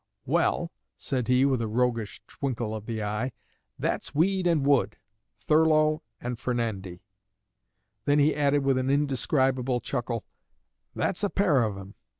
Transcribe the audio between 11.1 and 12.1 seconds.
a pair of 'em.'